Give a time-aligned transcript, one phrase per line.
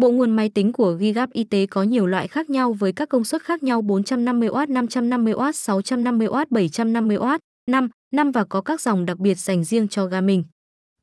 [0.00, 3.08] Bộ nguồn máy tính của Gigap Y tế có nhiều loại khác nhau với các
[3.08, 7.38] công suất khác nhau 450W, 550W, 650W, 750W,
[7.70, 10.44] 5, 5 và có các dòng đặc biệt dành riêng cho gaming.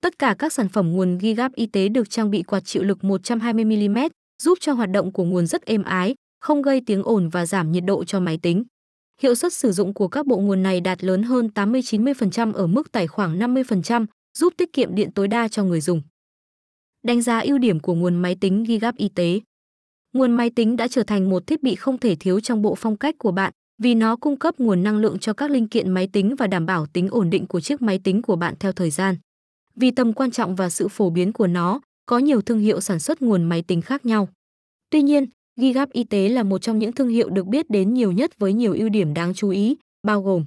[0.00, 2.98] Tất cả các sản phẩm nguồn Gigap Y tế được trang bị quạt chịu lực
[3.00, 4.08] 120mm,
[4.42, 7.72] giúp cho hoạt động của nguồn rất êm ái, không gây tiếng ồn và giảm
[7.72, 8.64] nhiệt độ cho máy tính.
[9.22, 12.92] Hiệu suất sử dụng của các bộ nguồn này đạt lớn hơn 80-90% ở mức
[12.92, 14.06] tải khoảng 50%,
[14.38, 16.02] giúp tiết kiệm điện tối đa cho người dùng.
[17.06, 19.40] Đánh giá ưu điểm của nguồn máy tính Gigap y tế.
[20.12, 22.96] Nguồn máy tính đã trở thành một thiết bị không thể thiếu trong bộ phong
[22.96, 26.08] cách của bạn vì nó cung cấp nguồn năng lượng cho các linh kiện máy
[26.12, 28.90] tính và đảm bảo tính ổn định của chiếc máy tính của bạn theo thời
[28.90, 29.16] gian.
[29.76, 33.00] Vì tầm quan trọng và sự phổ biến của nó, có nhiều thương hiệu sản
[33.00, 34.28] xuất nguồn máy tính khác nhau.
[34.90, 35.26] Tuy nhiên,
[35.60, 38.52] Gigap Y tế là một trong những thương hiệu được biết đến nhiều nhất với
[38.52, 39.76] nhiều ưu điểm đáng chú ý,
[40.06, 40.44] bao gồm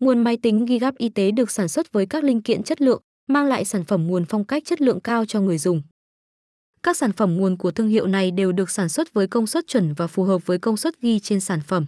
[0.00, 3.02] Nguồn máy tính Gigap Y tế được sản xuất với các linh kiện chất lượng,
[3.26, 5.82] mang lại sản phẩm nguồn phong cách chất lượng cao cho người dùng.
[6.82, 9.66] Các sản phẩm nguồn của thương hiệu này đều được sản xuất với công suất
[9.66, 11.86] chuẩn và phù hợp với công suất ghi trên sản phẩm.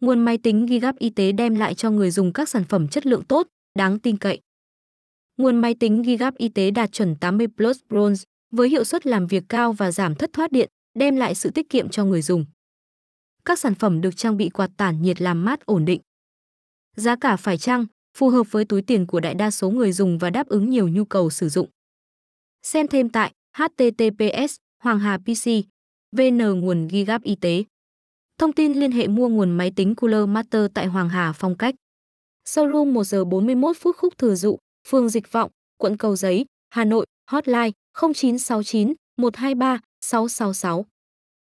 [0.00, 3.06] Nguồn máy tính Gigap Y tế đem lại cho người dùng các sản phẩm chất
[3.06, 3.46] lượng tốt,
[3.78, 4.40] đáng tin cậy.
[5.36, 9.26] Nguồn máy tính Gigap Y tế đạt chuẩn 80 Plus Bronze với hiệu suất làm
[9.26, 12.44] việc cao và giảm thất thoát điện, đem lại sự tiết kiệm cho người dùng.
[13.44, 16.00] Các sản phẩm được trang bị quạt tản nhiệt làm mát ổn định.
[16.96, 20.18] Giá cả phải chăng, phù hợp với túi tiền của đại đa số người dùng
[20.18, 21.68] và đáp ứng nhiều nhu cầu sử dụng.
[22.62, 25.50] Xem thêm tại https Hoàng Hà PC
[26.16, 27.64] VN nguồn Gigap y tế.
[28.38, 31.74] Thông tin liên hệ mua nguồn máy tính Cooler Master tại Hoàng Hà phong cách.
[32.48, 34.58] Showroom 1 giờ 41 phút khúc thừa dụ,
[34.88, 37.70] phường Dịch Vọng, quận Cầu Giấy, Hà Nội, hotline
[38.14, 40.86] 0969 123 666.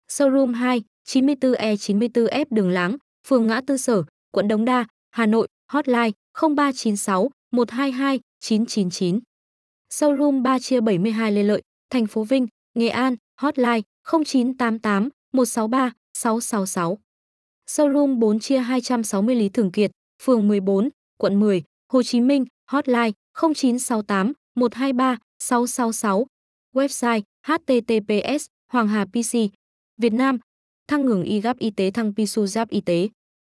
[0.09, 6.13] Showroom 2, 94E94F Đường Láng, phường Ngã Tư Sở, quận Đống Đa, Hà Nội, hotline
[6.35, 9.21] 0396 122 999.
[9.91, 16.99] Showroom 3 chia 72 Lê Lợi, thành phố Vinh, Nghệ An, hotline 0988 163 666.
[17.67, 19.91] Showroom 4 chia 260 Lý Thường Kiệt,
[20.23, 26.27] phường 14, quận 10, Hồ Chí Minh, hotline 0968 123 666.
[26.75, 29.33] Website https Hoàng Hà PC
[29.99, 30.39] Việt Nam
[30.89, 33.09] Thăng ngừng y gáp y tế thăng pisu giáp y tế